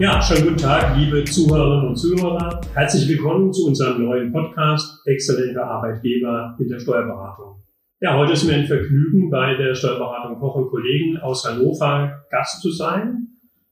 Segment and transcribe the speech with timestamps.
[0.00, 2.60] Ja, schönen guten Tag, liebe Zuhörerinnen und Zuhörer.
[2.72, 7.64] Herzlich willkommen zu unserem neuen Podcast Exzellente Arbeitgeber in der Steuerberatung.
[8.00, 12.62] Ja, heute ist mir ein Vergnügen, bei der Steuerberatung Koch und Kollegen aus Hannover Gast
[12.62, 13.26] zu sein.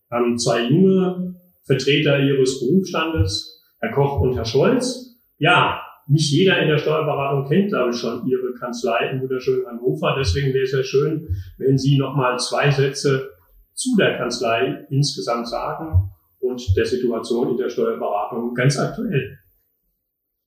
[0.09, 5.17] Wir haben zwei junge Vertreter ihres Berufsstandes, Herr Koch und Herr Scholz.
[5.39, 10.17] Ja, nicht jeder in der Steuerberatung kennt, glaube ich, schon Ihre Kanzlei in wunderschönen Hannover.
[10.19, 13.31] Deswegen wäre es ja schön, wenn Sie noch mal zwei Sätze
[13.75, 19.39] zu der Kanzlei insgesamt sagen und der Situation in der Steuerberatung ganz aktuell.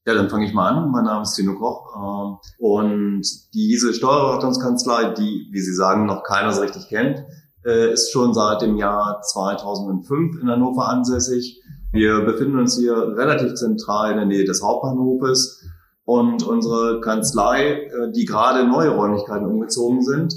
[0.09, 0.91] Ja, dann fange ich mal an.
[0.91, 3.21] Mein Name ist Tino Koch äh, und
[3.53, 7.23] diese Steuerberatungskanzlei, die, wie Sie sagen, noch keiner so richtig kennt,
[7.65, 11.61] äh, ist schon seit dem Jahr 2005 in Hannover ansässig.
[11.91, 15.63] Wir befinden uns hier relativ zentral in der Nähe des Hauptbahnhofes
[16.05, 20.33] und unsere Kanzlei, äh, die gerade neue Räumlichkeiten umgezogen sind,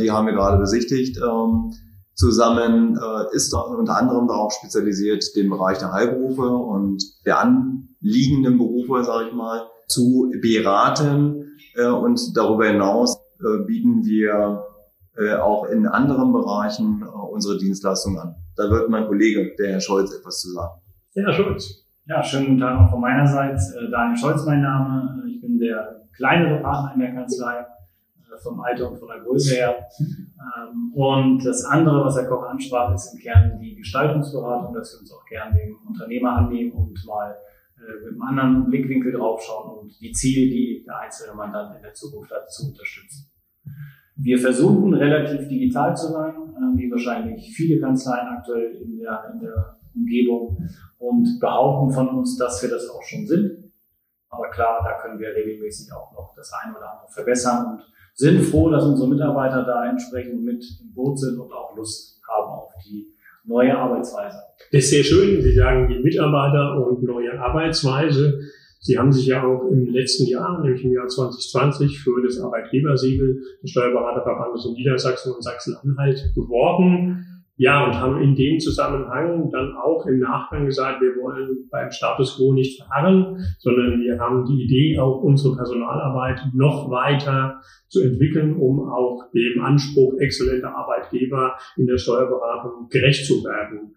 [0.00, 1.74] die haben wir gerade besichtigt ähm,
[2.18, 9.04] zusammen äh, ist unter anderem darauf spezialisiert, den Bereich der Heilberufe und der anliegenden Berufe,
[9.04, 11.44] sage ich mal, zu beraten.
[11.76, 14.64] Äh, und darüber hinaus äh, bieten wir
[15.16, 18.34] äh, auch in anderen Bereichen äh, unsere Dienstleistungen an.
[18.56, 20.80] Da wird mein Kollege, der Herr Scholz, etwas zu sagen.
[21.14, 21.86] Ja, Herr Scholz.
[22.06, 23.54] Ja, schönen guten Tag auch von meiner Seite.
[23.54, 25.22] Äh, Daniel Scholz mein Name.
[25.28, 27.64] Ich bin der kleinere Partner in der Kanzlei
[28.42, 29.88] vom Alter und von der Größe her.
[30.00, 35.00] Ähm, und das andere, was Herr Koch ansprach, ist im Kern die Gestaltungsberatung, dass wir
[35.00, 37.36] uns auch gerne den Unternehmer annehmen und mal
[37.76, 41.94] äh, mit einem anderen Blickwinkel draufschauen und die Ziele, die der einzelne Mandant in der
[41.94, 43.30] Zukunft hat, zu unterstützen.
[44.16, 49.40] Wir versuchen relativ digital zu sein, äh, wie wahrscheinlich viele Kanzleien aktuell in der, in
[49.40, 53.72] der Umgebung und behaupten von uns, dass wir das auch schon sind.
[54.30, 58.42] Aber klar, da können wir regelmäßig auch noch das eine oder andere verbessern und sind
[58.42, 62.70] froh, dass unsere Mitarbeiter da entsprechend mit im Boot sind und auch Lust haben auf
[62.84, 63.06] die
[63.44, 64.38] neue Arbeitsweise.
[64.72, 65.40] Das ist sehr schön.
[65.40, 68.40] Sie sagen die Mitarbeiter und neue Arbeitsweise.
[68.80, 73.40] Sie haben sich ja auch im letzten Jahr, nämlich im Jahr 2020, für das Arbeitgebersiegel
[73.62, 77.37] des Steuerberaterverbandes in Niedersachsen und Sachsen-Anhalt beworben.
[77.60, 82.36] Ja, und haben in dem Zusammenhang dann auch im Nachgang gesagt, wir wollen beim Status
[82.36, 88.56] quo nicht verharren, sondern wir haben die Idee, auch unsere Personalarbeit noch weiter zu entwickeln,
[88.56, 93.96] um auch dem Anspruch exzellenter Arbeitgeber in der Steuerberatung gerecht zu werden.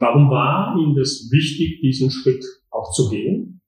[0.00, 3.60] Warum war Ihnen das wichtig, diesen Schritt auch zu gehen?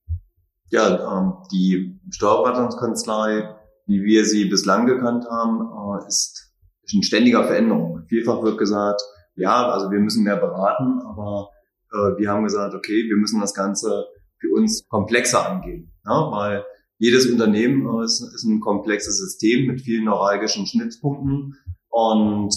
[0.71, 3.55] Ja, ähm, die Steuerberatungskanzlei,
[3.87, 6.53] wie wir sie bislang gekannt haben, äh, ist
[6.93, 8.03] in ständiger Veränderung.
[8.09, 9.01] Vielfach wird gesagt,
[9.35, 11.51] ja, also wir müssen mehr beraten, aber
[11.93, 14.07] äh, wir haben gesagt, okay, wir müssen das Ganze
[14.39, 16.65] für uns komplexer angehen, ja, weil
[16.99, 21.57] jedes Unternehmen äh, ist, ist ein komplexes System mit vielen neuralgischen Schnittpunkten
[21.89, 22.55] und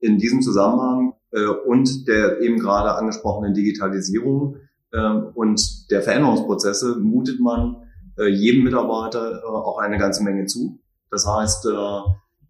[0.00, 4.56] in diesem Zusammenhang äh, und der eben gerade angesprochenen Digitalisierung
[4.92, 7.76] äh, und der Veränderungsprozesse mutet man
[8.18, 10.80] äh, jedem Mitarbeiter äh, auch eine ganze Menge zu.
[11.10, 12.00] Das heißt, äh,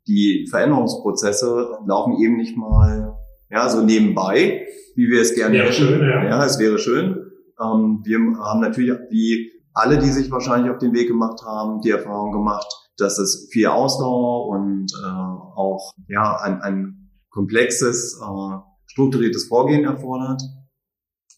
[0.07, 3.18] die Veränderungsprozesse laufen eben nicht mal
[3.51, 5.75] ja, so nebenbei, wie wir es gerne wäre hätten.
[5.75, 6.25] Schön, ja.
[6.25, 7.33] ja, es wäre schön.
[7.61, 11.91] Ähm, wir haben natürlich, wie alle, die sich wahrscheinlich auf den Weg gemacht haben, die
[11.91, 12.67] Erfahrung gemacht,
[12.97, 20.43] dass es viel Ausdauer und äh, auch ja ein, ein komplexes, äh, strukturiertes Vorgehen erfordert.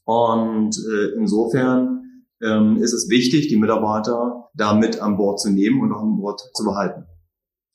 [0.04, 5.80] Und äh, insofern ähm, ist es wichtig, die Mitarbeiter da mit an Bord zu nehmen
[5.82, 7.04] und auch an Bord zu behalten.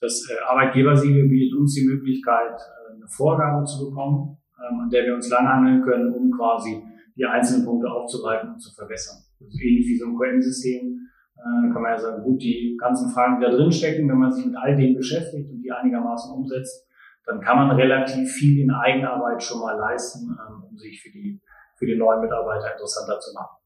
[0.02, 2.60] Das äh, Arbeitgebersiegel bietet uns die Möglichkeit,
[3.08, 6.84] Vorgabe zu bekommen, ähm, an der wir uns langhangeln können, um quasi
[7.16, 9.24] die einzelnen Punkte aufzugreifen und zu verbessern.
[9.40, 11.00] Also ähnlich wie so ein QM-System
[11.38, 14.32] äh, kann man ja sagen, gut, die ganzen Fragen, die da drin stecken, wenn man
[14.32, 16.88] sich mit all denen beschäftigt und die einigermaßen umsetzt,
[17.26, 21.42] dann kann man relativ viel in Eigenarbeit schon mal leisten, ähm, um sich für die,
[21.78, 23.58] für die neuen Mitarbeiter interessanter zu machen.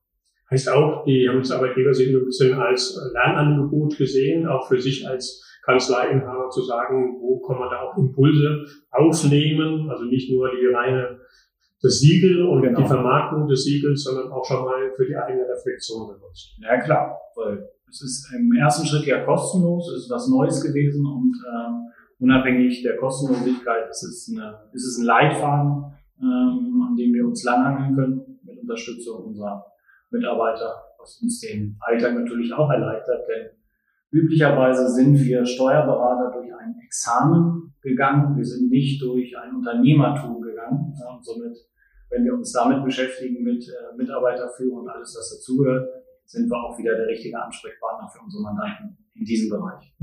[0.52, 5.46] Heißt auch, die haben das Arbeitgebersiegel ein bisschen als Lernangebot gesehen, auch für sich als
[5.64, 11.20] Kanzleiinhaber zu sagen, wo kann man da auch Impulse aufnehmen, also nicht nur die reine
[11.82, 12.82] das Siegel und genau.
[12.82, 16.58] die Vermarktung des Siegels, sondern auch schon mal für die eigene Reflexion benutzt.
[16.60, 21.06] Ja klar, weil es ist im ersten Schritt ja kostenlos, es ist was Neues gewesen
[21.06, 25.86] und äh, unabhängig der Kostenlosigkeit ist es, eine, ist es ein Leitfaden,
[26.22, 29.66] ähm, an dem wir uns langhangeln können mit Unterstützung unserer
[30.12, 33.59] Mitarbeiter, was uns den Alltag natürlich auch erleichtert, denn
[34.12, 38.36] Üblicherweise sind wir Steuerberater durch ein Examen gegangen.
[38.36, 40.94] Wir sind nicht durch ein Unternehmertum gegangen.
[41.12, 41.56] und somit,
[42.10, 45.88] wenn wir uns damit beschäftigen, mit äh, Mitarbeiterführung und alles, was dazugehört,
[46.26, 49.94] sind wir auch wieder der richtige Ansprechpartner für unsere Mandanten in diesem Bereich.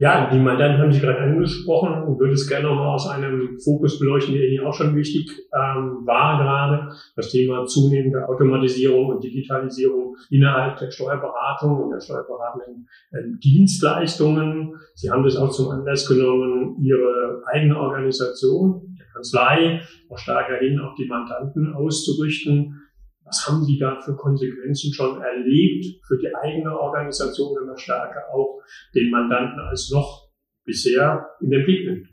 [0.00, 4.32] Ja, die Mandanten haben Sie gerade angesprochen, würde es gerne nochmal aus einem Fokus beleuchten,
[4.32, 10.78] der Ihnen auch schon wichtig ähm, war gerade, das Thema zunehmende Automatisierung und Digitalisierung innerhalb
[10.78, 14.76] der Steuerberatung und der steuerberatenden äh, Dienstleistungen.
[14.94, 19.80] Sie haben das auch zum Anlass genommen, Ihre eigene Organisation, der Kanzlei,
[20.10, 22.87] auch stärker hin auf die Mandanten auszurichten.
[23.28, 28.22] Was haben Sie da für Konsequenzen schon erlebt für die eigene Organisation, wenn man stärker
[28.32, 28.62] auch
[28.94, 30.30] den Mandanten als noch
[30.64, 32.08] bisher in den Blick nimmt?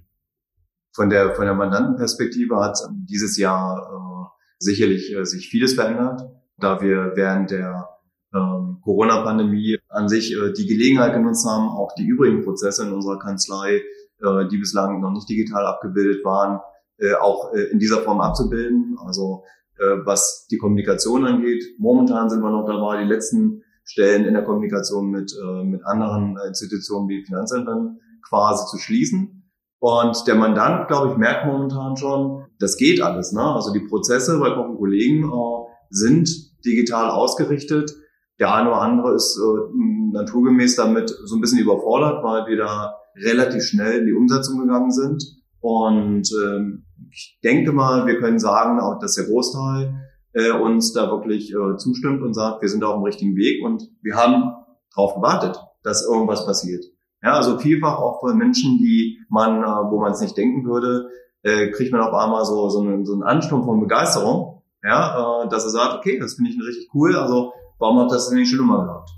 [0.93, 2.77] Von der, von der Mandantenperspektive hat
[3.09, 6.21] dieses Jahr äh, sicherlich äh, sich vieles verändert,
[6.57, 7.89] da wir während der
[8.33, 13.19] ähm, Corona-Pandemie an sich äh, die Gelegenheit genutzt haben, auch die übrigen Prozesse in unserer
[13.19, 13.81] Kanzlei,
[14.21, 16.59] äh, die bislang noch nicht digital abgebildet waren,
[16.97, 18.97] äh, auch äh, in dieser Form abzubilden.
[19.05, 19.43] Also
[19.77, 21.63] was die Kommunikation angeht.
[21.77, 26.37] Momentan sind wir noch dabei, die letzten Stellen in der Kommunikation mit, äh, mit anderen
[26.47, 29.43] Institutionen wie Finanzämtern quasi zu schließen.
[29.79, 33.31] Und der Mandant, glaube ich, merkt momentan schon, das geht alles.
[33.31, 33.41] Ne?
[33.41, 36.27] Also die Prozesse bei und Kollegen äh, sind
[36.65, 37.95] digital ausgerichtet.
[38.39, 42.95] Der eine oder andere ist äh, naturgemäß damit so ein bisschen überfordert, weil wir da
[43.15, 45.23] relativ schnell in die Umsetzung gegangen sind.
[45.59, 49.95] Und ähm, ich denke mal, wir können sagen, auch dass der Großteil
[50.33, 53.89] äh, uns da wirklich äh, zustimmt und sagt, wir sind auf dem richtigen Weg und
[54.01, 54.53] wir haben
[54.93, 56.83] darauf gewartet, dass irgendwas passiert.
[57.23, 61.07] Ja, also vielfach auch von Menschen, die man, äh, wo man es nicht denken würde,
[61.41, 65.47] äh, kriegt man auf einmal so, so, einen, so einen Ansturm von Begeisterung, ja, äh,
[65.47, 68.59] dass er sagt, okay, das finde ich richtig cool, also warum ihr das nicht schon
[68.59, 69.09] immer gehabt?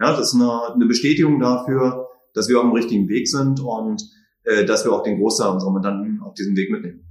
[0.00, 4.02] Ja, das ist eine, eine Bestätigung dafür, dass wir auf dem richtigen Weg sind und
[4.42, 7.05] äh, dass wir auch den Großteil unserer Mandanten auf diesem Weg mitnehmen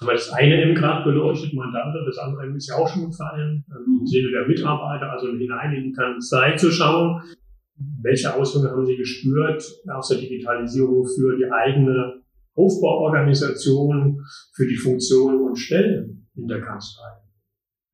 [0.00, 3.98] haben das eine eben gerade beleuchtet, Mandante, das andere ist ja auch schon gefallen, ähm,
[4.00, 7.20] im Sinne der Mitarbeiter, also hinein in die Kanzlei zu schauen.
[8.02, 9.62] Welche Auswirkungen haben Sie gespürt
[9.92, 12.22] aus der Digitalisierung für die eigene
[12.54, 14.20] Aufbauorganisation,
[14.54, 17.08] für die Funktionen und Stellen in der Kanzlei?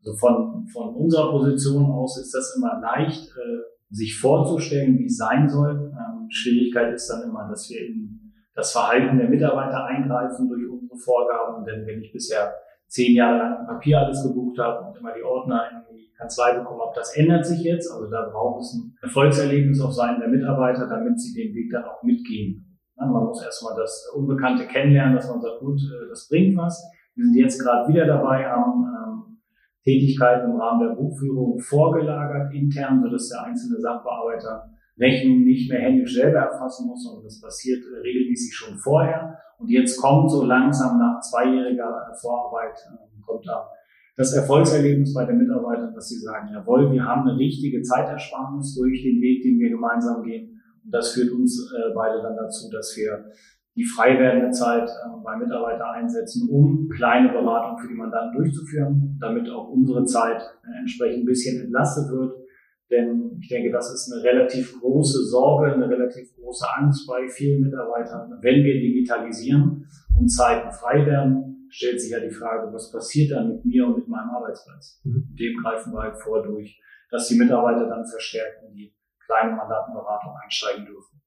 [0.05, 5.17] Also von, von unserer Position aus ist das immer leicht, äh, sich vorzustellen, wie es
[5.17, 5.93] sein soll.
[5.93, 8.24] Ähm, Schwierigkeit ist dann immer, dass wir in
[8.55, 11.65] das Verhalten der Mitarbeiter eingreifen durch unsere Vorgaben.
[11.65, 12.55] Denn wenn ich bisher
[12.87, 16.81] zehn Jahre lang Papier alles gebucht habe und immer die Ordner in die Kanzlei bekommen
[16.81, 17.91] habe, das ändert sich jetzt.
[17.91, 21.85] Also da braucht es ein Erfolgserlebnis auf Seiten der Mitarbeiter, damit sie den Weg dann
[21.85, 22.79] auch mitgehen.
[22.97, 26.81] Man muss erstmal das Unbekannte kennenlernen, dass man sagt, gut, äh, das bringt was.
[27.17, 29.39] Wir sind jetzt gerade wieder dabei, haben ähm,
[29.83, 36.15] Tätigkeiten im Rahmen der Buchführung vorgelagert intern, sodass der einzelne Sachbearbeiter Rechnung nicht mehr händisch
[36.15, 39.39] selber erfassen muss, sondern das passiert regelmäßig schon vorher.
[39.59, 43.69] Und jetzt kommt so langsam nach zweijähriger Vorarbeit, äh, kommt da
[44.17, 49.03] das Erfolgserlebnis bei den Mitarbeitern, dass sie sagen, jawohl, wir haben eine richtige Zeitersparnis durch
[49.03, 50.61] den Weg, den wir gemeinsam gehen.
[50.85, 53.25] Und das führt uns äh, beide dann dazu, dass wir
[53.75, 59.19] die frei werdende Zeit äh, bei Mitarbeitern einsetzen, um kleine Beratungen für die Mandanten durchzuführen,
[59.21, 60.41] damit auch unsere Zeit
[60.79, 62.44] entsprechend ein bisschen entlastet wird
[62.95, 67.63] denn ich denke, das ist eine relativ große Sorge, eine relativ große Angst bei vielen
[67.63, 68.39] Mitarbeitern.
[68.41, 69.87] Wenn wir digitalisieren
[70.19, 73.97] und Zeiten frei werden, stellt sich ja die Frage, was passiert dann mit mir und
[73.97, 75.01] mit meinem Arbeitsplatz?
[75.05, 75.35] Mhm.
[75.39, 76.81] Dem greifen wir halt vor durch,
[77.11, 78.95] dass die Mitarbeiter dann verstärkt in die
[79.27, 81.21] kleine Mandatenberatung einsteigen dürfen.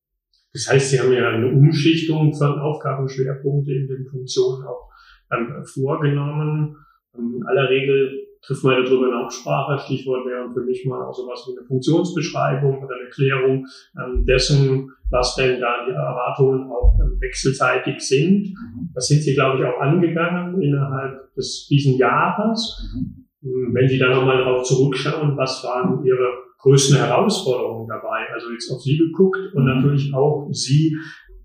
[0.54, 4.90] Das heißt, Sie haben ja eine Umschichtung von Aufgabenschwerpunkten in den Funktionen auch
[5.32, 6.78] ähm, vorgenommen.
[7.18, 9.80] In aller Regel trifft man darüber eine Absprache.
[9.80, 13.66] Stichwort wäre für mich mal auch sowas wie eine Funktionsbeschreibung oder eine Erklärung
[13.98, 18.50] ähm, dessen, was denn da die Erwartungen auch ähm, wechselseitig sind.
[18.50, 18.90] Mhm.
[18.94, 22.92] Das sind Sie, glaube ich, auch angegangen innerhalb des diesen Jahres.
[22.96, 23.74] Mhm.
[23.74, 28.28] Wenn Sie da nochmal darauf zurückschauen, was waren Ihre größten Herausforderungen dabei?
[28.34, 29.76] Also jetzt auf Sie geguckt und mhm.
[29.76, 30.98] natürlich auch Sie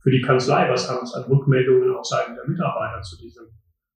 [0.02, 0.68] für die Kanzlei.
[0.70, 3.46] Was haben es an Rückmeldungen auch seitens der Mitarbeiter zu diesem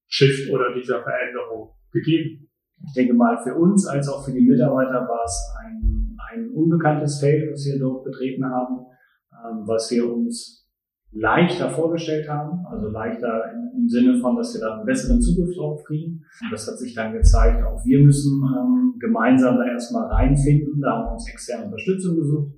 [0.08, 2.45] Shift oder dieser Veränderung gegeben?
[2.84, 7.20] Ich denke mal, für uns als auch für die Mitarbeiter war es ein, ein unbekanntes
[7.20, 8.86] Feld, was wir dort betreten haben,
[9.32, 10.66] ähm, was wir uns
[11.12, 15.84] leichter vorgestellt haben, also leichter im, Sinne von, dass wir da einen besseren Zugriff drauf
[15.84, 16.24] kriegen.
[16.42, 20.80] Und das hat sich dann gezeigt, auch wir müssen ähm, gemeinsam da erstmal reinfinden.
[20.80, 22.52] Da haben wir uns externe Unterstützung gesucht.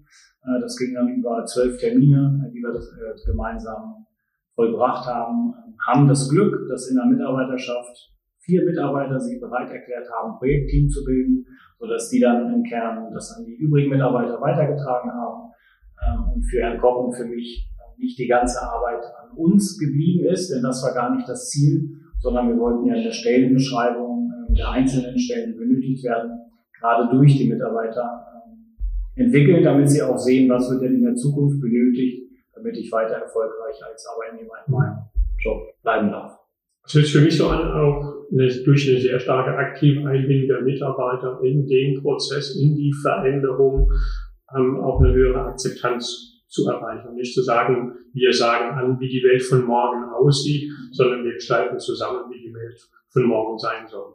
[0.44, 4.06] Äh, das ging dann über zwölf Termine, die wir das, äh, gemeinsam
[4.54, 5.54] vollbracht haben,
[5.87, 8.12] haben das Glück, dass in der Mitarbeiterschaft
[8.49, 11.47] vier Mitarbeiter sich bereit erklärt haben, ein Projektteam zu bilden,
[11.78, 15.52] sodass die dann im Kern das an die übrigen Mitarbeiter weitergetragen haben.
[16.02, 20.25] Ähm, und für Herrn Koch und für mich nicht die ganze Arbeit an uns geblieben
[20.26, 24.33] ist, denn das war gar nicht das Ziel, sondern wir wollten ja in der Stellenbeschreibung
[24.49, 26.40] ähm, der einzelnen Stellen, die benötigt werden,
[26.78, 28.76] gerade durch die Mitarbeiter ähm,
[29.14, 33.17] entwickeln, damit sie auch sehen, was wird denn in der Zukunft benötigt, damit ich weiter
[33.17, 34.99] erfolgreich als Arbeitnehmer in meinem
[35.38, 36.38] Job bleiben darf.
[36.90, 40.62] Hört sich für mich so an, auch eine, durch eine sehr starke aktive Einbindung der
[40.62, 43.92] Mitarbeiter in den Prozess, in die Veränderung,
[44.57, 47.14] ähm, auch eine höhere Akzeptanz zu erreichen.
[47.14, 51.78] Nicht zu sagen, wir sagen an, wie die Welt von morgen aussieht, sondern wir gestalten
[51.78, 52.80] zusammen, wie die Welt
[53.11, 54.14] von morgen sein soll.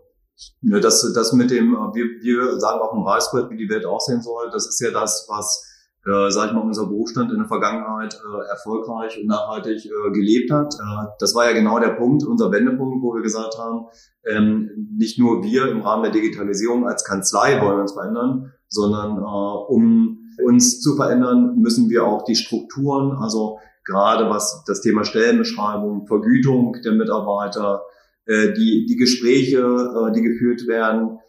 [0.61, 4.21] Ja, das, das mit dem, wir, wir sagen auch im Reißbrett, wie die Welt aussehen
[4.21, 5.72] soll, das ist ja das, was
[6.05, 10.51] äh, sag ich mal, unser Berufsstand in der Vergangenheit äh, erfolgreich und nachhaltig äh, gelebt
[10.51, 10.73] hat.
[10.73, 13.85] Äh, das war ja genau der Punkt, unser Wendepunkt, wo wir gesagt haben,
[14.25, 19.21] ähm, nicht nur wir im Rahmen der Digitalisierung als Kanzlei wollen uns verändern, sondern äh,
[19.21, 26.07] um uns zu verändern, müssen wir auch die Strukturen, also gerade was das Thema Stellenbeschreibung,
[26.07, 27.83] Vergütung der Mitarbeiter,
[28.25, 31.19] äh, die, die Gespräche, äh, die geführt werden,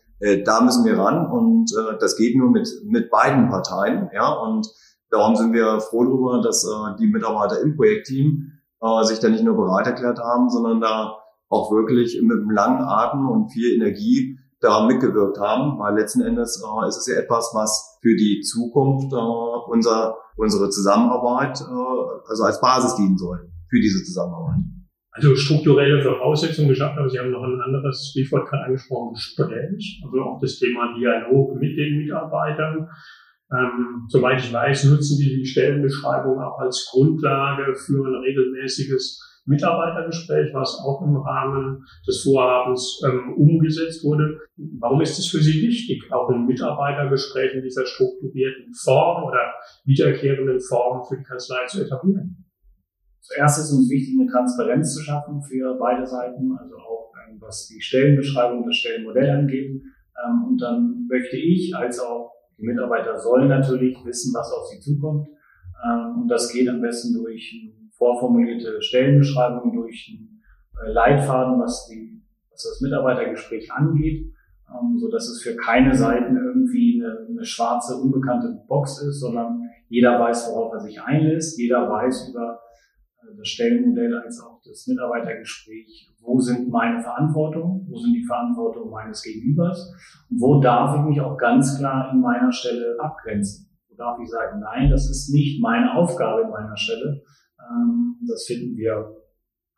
[0.44, 4.10] da müssen wir ran und äh, das geht nur mit, mit beiden Parteien.
[4.14, 4.66] Ja, und
[5.10, 9.44] darum sind wir froh darüber, dass äh, die Mitarbeiter im Projektteam äh, sich da nicht
[9.44, 11.16] nur bereit erklärt haben, sondern da
[11.48, 16.62] auch wirklich mit einem langen Atem und viel Energie daran mitgewirkt haben, weil letzten Endes
[16.62, 22.44] äh, ist es ja etwas, was für die Zukunft äh, unser, unsere Zusammenarbeit äh, also
[22.44, 24.60] als Basis dienen soll für diese Zusammenarbeit
[25.14, 30.20] also strukturelle Voraussetzungen geschaffen, aber Sie haben noch ein anderes Stichwort gerade angesprochen, Gespräch, also
[30.20, 32.88] auch das Thema Dialog mit den Mitarbeitern.
[33.52, 40.52] Ähm, soweit ich weiß, nutzen die die Stellenbeschreibung auch als Grundlage für ein regelmäßiges Mitarbeitergespräch,
[40.52, 44.40] was auch im Rahmen des Vorhabens ähm, umgesetzt wurde.
[44.80, 49.52] Warum ist es für Sie wichtig, auch ein Mitarbeitergespräch in dieser strukturierten Form oder
[49.84, 52.43] wiederkehrenden Form für die Kanzlei zu etablieren?
[53.24, 57.66] Zuerst ist uns wichtig, eine Transparenz zu schaffen für beide Seiten, also auch ähm, was
[57.68, 59.80] die Stellenbeschreibung, das Stellenmodell angeht.
[59.80, 64.78] Ähm, und dann möchte ich als auch die Mitarbeiter sollen natürlich wissen, was auf sie
[64.78, 65.28] zukommt.
[65.82, 70.42] Ähm, und das geht am besten durch vorformulierte Stellenbeschreibung, durch einen
[70.86, 74.34] äh, Leitfaden, was, die, was das Mitarbeitergespräch angeht,
[74.96, 80.18] so dass es für keine Seiten irgendwie eine, eine schwarze, unbekannte Box ist, sondern jeder
[80.18, 82.58] weiß, worauf er sich einlässt, jeder weiß über
[83.36, 89.22] das Stellenmodell als auch das Mitarbeitergespräch, wo sind meine Verantwortungen, wo sind die Verantwortungen meines
[89.22, 89.92] Gegenübers
[90.30, 93.70] und wo darf ich mich auch ganz klar in meiner Stelle abgrenzen.
[93.88, 97.22] Wo darf ich sagen, nein, das ist nicht meine Aufgabe in meiner Stelle.
[97.60, 99.16] Ähm, das finden wir,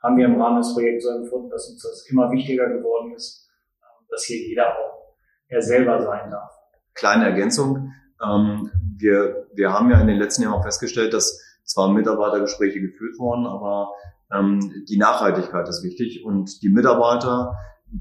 [0.02, 3.50] haben wir im Rahmen des Projekts so empfunden, dass uns das immer wichtiger geworden ist,
[3.80, 5.16] ähm, dass hier jeder auch
[5.48, 6.50] er selber sein darf.
[6.94, 7.92] Kleine Ergänzung.
[8.24, 13.18] Ähm, wir, wir haben ja in den letzten Jahren auch festgestellt, dass zwar Mitarbeitergespräche geführt
[13.18, 13.90] worden, aber
[14.32, 17.54] ähm, die Nachhaltigkeit ist wichtig und die Mitarbeiter,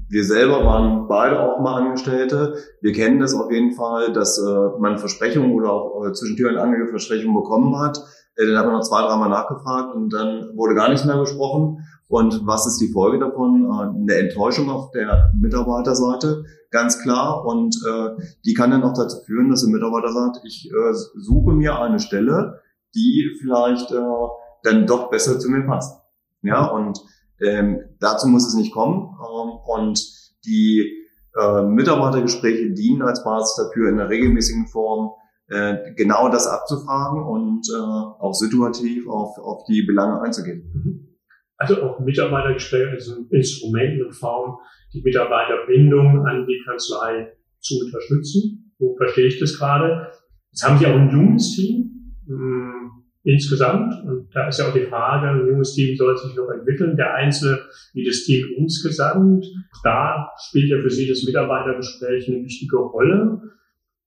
[0.08, 2.56] wir selber waren beide auch mal Angestellte.
[2.80, 6.50] Wir kennen das auf jeden Fall, dass äh, man Versprechungen oder auch äh, zwischen Tür
[6.50, 7.98] und Angel Versprechungen bekommen hat.
[8.36, 11.84] Äh, dann hat man noch zwei, dreimal nachgefragt und dann wurde gar nichts mehr besprochen.
[12.08, 13.64] Und was ist die Folge davon?
[13.64, 17.44] Äh, eine Enttäuschung auf der Mitarbeiterseite, ganz klar.
[17.44, 21.52] Und äh, die kann dann auch dazu führen, dass der Mitarbeiter sagt, ich äh, suche
[21.52, 22.60] mir eine Stelle,
[22.96, 24.26] die vielleicht äh,
[24.64, 26.02] dann doch besser zu mir passt.
[26.42, 26.98] Ja, und
[27.40, 29.14] ähm, dazu muss es nicht kommen.
[29.20, 30.02] Ähm, und
[30.44, 31.06] die
[31.38, 35.10] äh, Mitarbeitergespräche dienen als Basis dafür, in einer regelmäßigen Form
[35.48, 40.70] äh, genau das abzufragen und äh, auch situativ auf, auf die Belange einzugehen.
[40.74, 41.16] Mhm.
[41.58, 44.58] Also auch Mitarbeitergespräche ist ein Instrument, eine Form,
[44.92, 48.74] die Mitarbeiterbindung an die Kanzlei zu unterstützen.
[48.78, 50.12] So verstehe ich das gerade.
[50.50, 51.95] Jetzt haben Sie auch ein junges Team.
[52.26, 54.04] Hm, insgesamt.
[54.04, 57.14] Und da ist ja auch die Frage, ein junges Team soll sich noch entwickeln, der
[57.14, 57.58] Einzelne
[57.92, 59.46] wie das Team insgesamt.
[59.82, 63.42] Da spielt ja für Sie das Mitarbeitergespräch eine wichtige Rolle.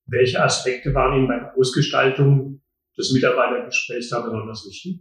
[0.08, 2.62] Welche Aspekte waren Ihnen bei der Ausgestaltung
[2.98, 5.00] des Mitarbeitergesprächs da besonders wichtig?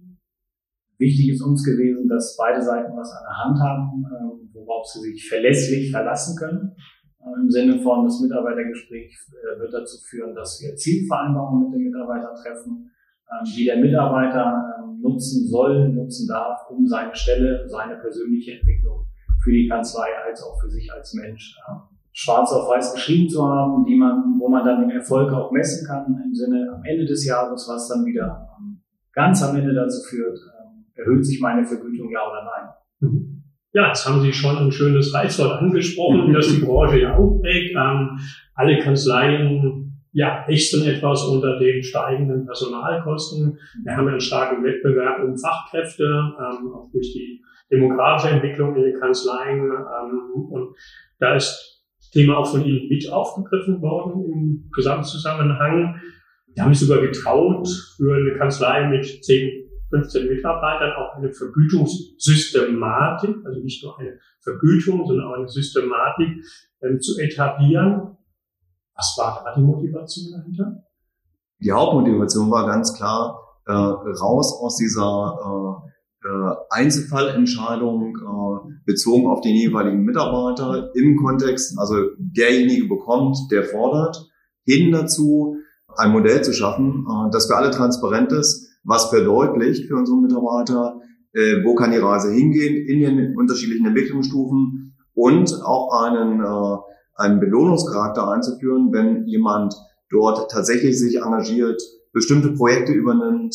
[0.99, 5.01] Wichtig ist uns gewesen, dass beide Seiten was an der Hand haben, ähm, worauf sie
[5.01, 6.75] sich verlässlich verlassen können.
[7.21, 11.87] Äh, Im Sinne von, das Mitarbeitergespräch äh, wird dazu führen, dass wir Zielvereinbarungen mit den
[11.87, 12.91] Mitarbeitern treffen,
[13.57, 19.07] die der Mitarbeiter ähm, nutzen soll, nutzen darf, um seine Stelle, seine persönliche Entwicklung
[19.43, 21.81] für die Kanzlei als auch für sich als Mensch ähm,
[22.13, 25.87] schwarz auf weiß geschrieben zu haben, die man, wo man dann den Erfolg auch messen
[25.87, 28.49] kann im Sinne am Ende des Jahres, was dann wieder
[29.13, 30.39] ganz am Ende dazu führt,
[30.95, 32.69] erhöht sich meine Vergütung ja oder nein.
[33.01, 33.43] Mhm.
[33.73, 37.77] Ja, jetzt haben Sie schon ein schönes Reizwort angesprochen, das die Branche ja auch prägt.
[37.77, 38.19] Ähm,
[38.55, 39.88] alle Kanzleien
[40.19, 43.57] ja, ächzen etwas unter den steigenden Personalkosten.
[43.85, 48.99] Wir haben einen starken Wettbewerb um Fachkräfte, ähm, auch durch die demografische Entwicklung in den
[48.99, 49.61] Kanzleien.
[49.61, 50.77] Ähm, und
[51.21, 56.01] da ist das Thema auch von Ihnen mit aufgegriffen worden im Gesamtzusammenhang.
[56.53, 63.37] Wir haben sich sogar getraut, für eine Kanzlei mit zehn 15 Mitarbeitern auch eine Vergütungssystematik,
[63.47, 66.45] also nicht nur eine Vergütung, sondern auch eine Systematik
[66.83, 68.18] ähm, zu etablieren.
[68.99, 70.83] Was war da die Motivation dahinter?
[71.61, 75.39] Die Hauptmotivation war ganz klar, äh, raus aus dieser
[76.25, 83.63] äh, äh, Einzelfallentscheidung äh, bezogen auf den jeweiligen Mitarbeiter im Kontext, also derjenige bekommt, der
[83.65, 84.29] fordert,
[84.65, 85.57] hin dazu,
[85.97, 91.01] ein Modell zu schaffen, äh, das für alle transparent ist, was verdeutlicht für unsere Mitarbeiter,
[91.35, 96.79] äh, wo kann die Reise hingehen in den unterschiedlichen Entwicklungsstufen und auch einen, äh,
[97.19, 99.75] einen Belohnungscharakter einzuführen, wenn jemand
[100.11, 101.83] dort tatsächlich sich engagiert,
[102.13, 103.55] bestimmte Projekte übernimmt,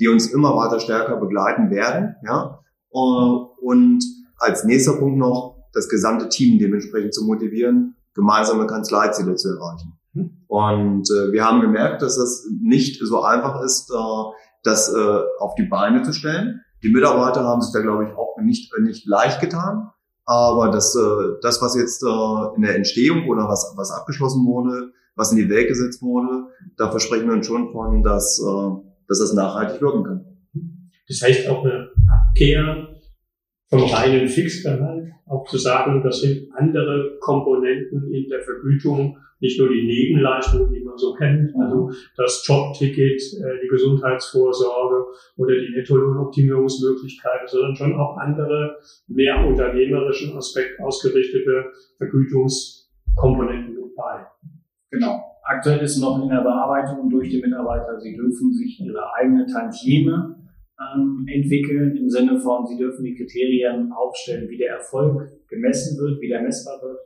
[0.00, 2.16] die uns immer weiter stärker begleiten werden.
[2.26, 2.60] Ja?
[2.90, 4.02] Und
[4.38, 9.98] als nächster Punkt noch das gesamte Team dementsprechend zu motivieren, gemeinsame Kanzleiziele zu erreichen.
[10.46, 14.32] Und äh, wir haben gemerkt, dass es nicht so einfach ist, äh,
[14.62, 16.60] das äh, auf die Beine zu stellen.
[16.84, 19.90] Die Mitarbeiter haben sich da, glaube ich, auch nicht, nicht leicht getan.
[20.26, 24.92] Aber das, äh, das was jetzt äh, in der Entstehung oder was, was abgeschlossen wurde,
[25.16, 29.18] was in die Welt gesetzt wurde, da versprechen wir uns schon von, dass, äh, dass
[29.18, 30.24] das nachhaltig wirken kann.
[31.06, 32.93] Das heißt auch eine Abkehr
[33.68, 39.68] vom reinen Fixgehalt, auch zu sagen, das sind andere Komponenten in der Vergütung, nicht nur
[39.68, 45.06] die Nebenleistungen, die man so kennt, also das Jobticket, äh, die Gesundheitsvorsorge
[45.36, 48.78] oder die Nettolohnoptimierungsmöglichkeiten, sondern schon auch andere,
[49.08, 54.26] mehr unternehmerischen Aspekt ausgerichtete Vergütungskomponenten mit bei.
[54.90, 55.22] Genau.
[55.42, 60.36] Aktuell ist noch in der Bearbeitung durch die Mitarbeiter, sie dürfen sich ihre eigene Tantieme
[60.80, 66.20] ähm, entwickeln, im Sinne von, sie dürfen die Kriterien aufstellen, wie der Erfolg gemessen wird,
[66.20, 66.98] wie der messbar wird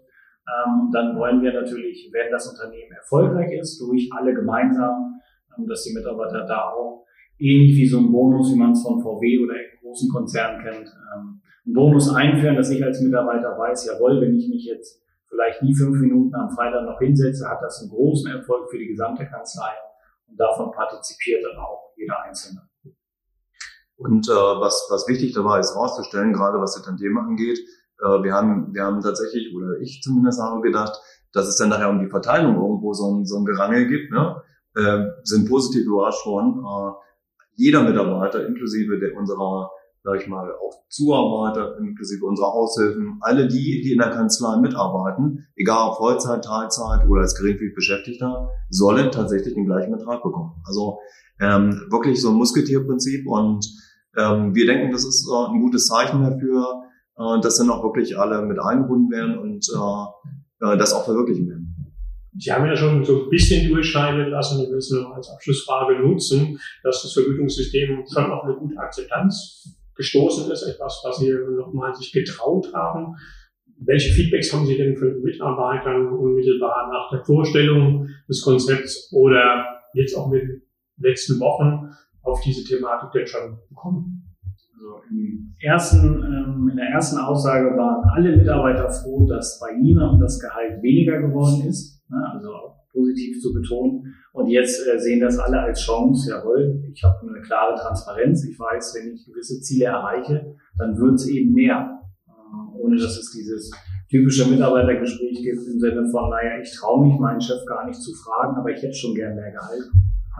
[0.48, 5.20] ähm, dann wollen wir natürlich, wenn das Unternehmen erfolgreich ist, durch alle gemeinsam,
[5.56, 7.04] ähm, dass die Mitarbeiter da auch
[7.38, 11.40] ähnlich wie so ein Bonus, wie man es von VW oder großen Konzernen kennt, ähm,
[11.66, 15.74] einen Bonus einführen, dass ich als Mitarbeiter weiß, jawohl, wenn ich mich jetzt vielleicht nie
[15.74, 19.72] fünf Minuten am Freitag noch hinsetze, hat das einen großen Erfolg für die gesamte Kanzlei
[20.28, 22.67] und davon partizipiert dann auch jeder Einzelne.
[23.98, 27.58] Und äh, was, was wichtig dabei ist herauszustellen, gerade was das Thema angeht,
[28.00, 30.96] äh, wir haben, wir haben tatsächlich, oder ich zumindest habe gedacht,
[31.32, 34.40] dass es dann nachher um die Verteilung irgendwo so ein, so ein Gerangel gibt, ne?
[34.76, 36.64] äh, sind positiv überrascht worden.
[36.64, 36.92] Äh,
[37.56, 39.70] jeder Mitarbeiter, inklusive der, unserer,
[40.04, 45.48] sag ich mal, auch Zuarbeiter, inklusive unserer Aushilfen, alle die, die in der Kanzlei mitarbeiten,
[45.56, 50.62] egal ob Vollzeit, Teilzeit oder als geringfügig Beschäftigter, sollen tatsächlich den gleichen Betrag bekommen.
[50.64, 51.00] Also
[51.40, 53.66] ähm, wirklich so ein Musketierprinzip und
[54.18, 56.82] ähm, wir denken, das ist äh, ein gutes Zeichen dafür,
[57.16, 61.74] äh, dass dann auch wirklich alle mit eingebunden werden und äh, das auch verwirklichen werden.
[62.36, 66.00] Sie haben ja schon so ein bisschen durchscheinen lassen, ich will es nur als Abschlussfrage
[66.00, 71.94] nutzen, dass das Vergütungssystem schon auf eine gute Akzeptanz gestoßen ist, etwas, was Sie nochmal
[71.94, 73.16] sich getraut haben.
[73.80, 79.66] Welche Feedbacks haben Sie denn von den Mitarbeitern unmittelbar nach der Vorstellung des Konzepts oder
[79.94, 80.62] jetzt auch in den
[80.98, 81.90] letzten Wochen
[82.28, 84.24] auf diese Thematik denn schon bekommen?
[84.74, 90.20] Also im ersten, ähm, in der ersten Aussage waren alle Mitarbeiter froh, dass bei niemandem
[90.20, 92.50] das Gehalt weniger geworden ist, ne, also
[92.92, 94.14] positiv zu betonen.
[94.32, 98.58] Und jetzt äh, sehen das alle als Chance, jawohl, ich habe eine klare Transparenz, ich
[98.58, 103.32] weiß, wenn ich gewisse Ziele erreiche, dann wird es eben mehr, äh, ohne dass es
[103.32, 103.72] dieses
[104.08, 108.12] typische Mitarbeitergespräch gibt im Sinne von, naja, ich traue mich meinen Chef gar nicht zu
[108.14, 109.90] fragen, aber ich hätte schon gern mehr Gehalt.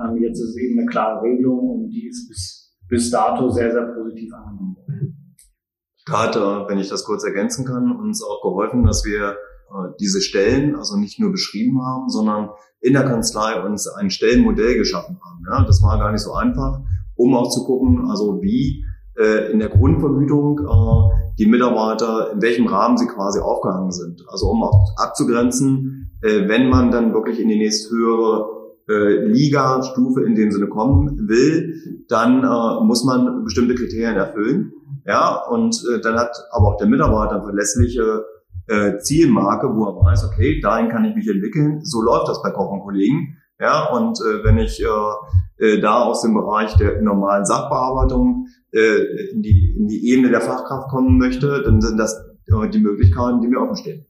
[0.03, 3.87] Ähm, jetzt ist eben eine klare Regelung und die ist bis bis dato sehr, sehr
[3.87, 5.37] positiv angenommen worden.
[6.07, 6.37] Da hat,
[6.69, 10.97] wenn ich das kurz ergänzen kann, uns auch geholfen, dass wir äh, diese Stellen also
[10.97, 12.49] nicht nur beschrieben haben, sondern
[12.81, 15.45] in der Kanzlei uns ein Stellenmodell geschaffen haben.
[15.51, 16.81] Ja, das war gar nicht so einfach,
[17.15, 18.85] um auch zu gucken, also wie
[19.19, 24.25] äh, in der Grundvergütung äh, die Mitarbeiter, in welchem Rahmen sie quasi aufgehangen sind.
[24.29, 28.58] Also um auch abzugrenzen, äh, wenn man dann wirklich in die nächst höhere
[28.88, 34.72] äh, Liga-Stufe in dem Sinne kommen will, dann äh, muss man bestimmte Kriterien erfüllen.
[35.05, 38.24] Ja, und äh, dann hat aber auch der Mitarbeiter eine verlässliche
[38.66, 41.81] äh, Zielmarke, wo er weiß, okay, dahin kann ich mich entwickeln.
[41.85, 43.38] So läuft das bei Koch und Kollegen.
[43.61, 49.33] Ja, und äh, wenn ich äh, äh, da aus dem Bereich der normalen Sachbearbeitung äh,
[49.33, 52.14] in, die, in die Ebene der Fachkraft kommen möchte, dann sind das
[52.46, 54.07] äh, die Möglichkeiten, die mir offen stehen.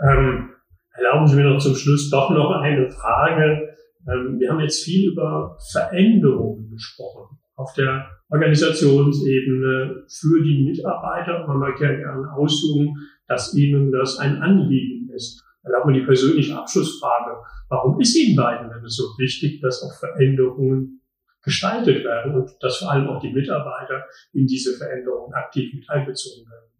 [0.00, 0.50] Ähm,
[0.92, 3.67] erlauben Sie mir noch zum Schluss doch noch eine Frage.
[4.08, 11.46] Ähm, wir haben jetzt viel über Veränderungen gesprochen auf der Organisationsebene für die Mitarbeiter.
[11.46, 12.94] Man mag ja gerne aussuchen,
[13.26, 15.44] dass ihnen das ein Anliegen ist.
[15.62, 17.36] Erlaubt mir die persönliche Abschlussfrage.
[17.68, 20.98] Warum ist Ihnen beiden denn so wichtig, dass auch Veränderungen
[21.42, 26.48] gestaltet werden und dass vor allem auch die Mitarbeiter in diese Veränderungen aktiv mit einbezogen
[26.50, 26.70] werden.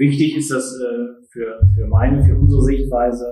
[0.00, 3.26] Wichtig ist das äh, für, für meine, für unsere Sichtweise,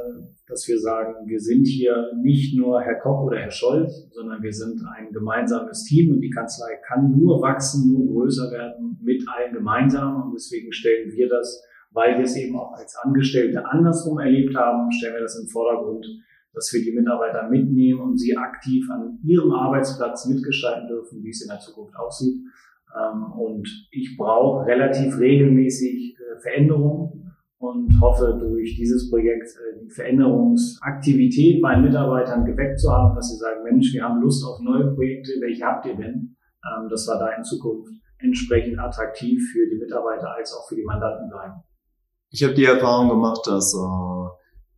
[0.46, 4.52] dass wir sagen, wir sind hier nicht nur Herr Koch oder Herr Scholz, sondern wir
[4.52, 9.54] sind ein gemeinsames Team und die Kanzlei kann nur wachsen, nur größer werden mit allen
[9.54, 14.54] gemeinsam und deswegen stellen wir das, weil wir es eben auch als Angestellte andersrum erlebt
[14.54, 16.06] haben, stellen wir das im Vordergrund,
[16.52, 21.40] dass wir die Mitarbeiter mitnehmen und sie aktiv an ihrem Arbeitsplatz mitgestalten dürfen, wie es
[21.40, 22.42] in der Zukunft aussieht.
[22.94, 26.07] Ähm, und ich brauche relativ regelmäßig
[26.40, 33.30] Veränderungen und hoffe durch dieses Projekt äh, die Veränderungsaktivität bei Mitarbeitern geweckt zu haben, dass
[33.30, 36.36] sie sagen, Mensch, wir haben Lust auf neue Projekte, welche habt ihr denn?
[36.64, 40.84] Ähm, dass wir da in Zukunft entsprechend attraktiv für die Mitarbeiter als auch für die
[40.84, 41.54] Mandanten bleiben.
[42.30, 44.28] Ich habe die Erfahrung gemacht, dass äh,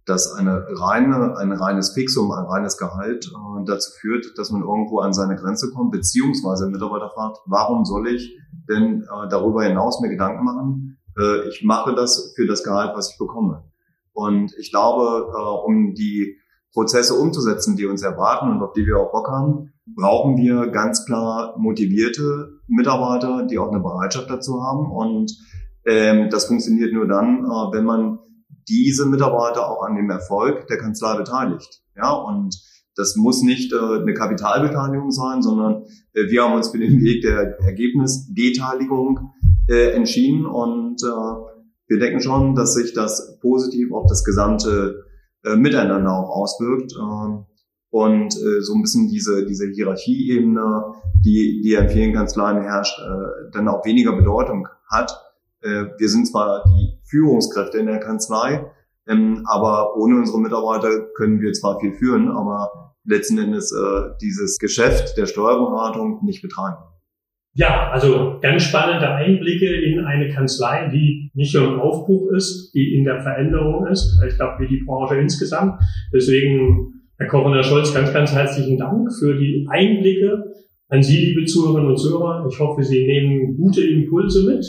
[0.07, 5.01] dass eine reine, ein reines Fixum, ein reines Gehalt äh, dazu führt, dass man irgendwo
[5.01, 8.37] an seine Grenze kommt, beziehungsweise Mitarbeiter fragt, warum soll ich
[8.69, 11.00] denn darüber hinaus mir Gedanken machen?
[11.21, 13.65] Äh, ich mache das für das Gehalt, was ich bekomme.
[14.13, 16.37] Und ich glaube, äh, um die
[16.73, 21.05] Prozesse umzusetzen, die uns erwarten und auf die wir auch Bock haben, brauchen wir ganz
[21.05, 24.91] klar motivierte Mitarbeiter, die auch eine Bereitschaft dazu haben.
[24.91, 25.37] Und
[25.85, 28.19] ähm, das funktioniert nur dann, äh, wenn man
[28.69, 31.83] diese Mitarbeiter auch an dem Erfolg der Kanzlei beteiligt.
[31.97, 32.57] Ja, und
[32.95, 37.23] das muss nicht äh, eine Kapitalbeteiligung sein, sondern äh, wir haben uns für den Weg
[37.23, 39.33] der Ergebnisbeteiligung
[39.71, 41.51] äh, entschieden und äh,
[41.87, 45.05] wir denken schon, dass sich das positiv auf das gesamte
[45.45, 47.45] äh, Miteinander auch auswirkt äh,
[47.91, 53.51] und äh, so ein bisschen diese diese Hierarchieebene, die die in vielen Kanzleien herrscht, äh,
[53.53, 55.13] dann auch weniger Bedeutung hat.
[55.63, 58.71] Äh, wir sind zwar die Führungskräfte in der Kanzlei.
[59.07, 64.59] Ähm, aber ohne unsere Mitarbeiter können wir zwar viel führen, aber letzten Endes äh, dieses
[64.59, 66.77] Geschäft der Steuerberatung nicht betreiben.
[67.55, 72.95] Ja, also ganz spannende Einblicke in eine Kanzlei, die nicht nur im Aufbruch ist, die
[72.95, 74.21] in der Veränderung ist.
[74.29, 75.81] Ich glaube, wie die Branche insgesamt.
[76.15, 80.45] Deswegen, Herr Koch und Herr Scholz, ganz, ganz herzlichen Dank für die Einblicke
[80.89, 82.47] an Sie, liebe Zuhörerinnen und Zuhörer.
[82.49, 84.65] Ich hoffe, Sie nehmen gute Impulse mit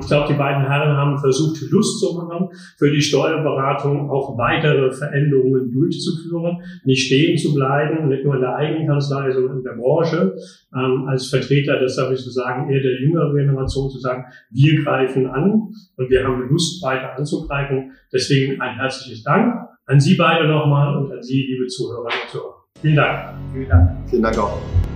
[0.00, 4.90] ich glaube, die beiden Herren haben versucht, Lust zu machen, für die Steuerberatung auch weitere
[4.92, 9.72] Veränderungen durchzuführen, nicht stehen zu bleiben, nicht nur in der eigenen Kanzlei, sondern in der
[9.72, 10.36] Branche.
[10.74, 14.82] Ähm, als Vertreter, das darf ich so sagen, eher der jüngeren Generation zu sagen, wir
[14.82, 17.92] greifen an und wir haben Lust, weiter anzugreifen.
[18.12, 19.54] Deswegen ein herzliches Dank
[19.86, 22.54] an Sie beide nochmal und an Sie, liebe Zuhörerinnen und Zuhörer.
[22.80, 23.34] Vielen Dank.
[23.52, 23.90] Vielen Dank.
[24.08, 24.87] Vielen Dank auch.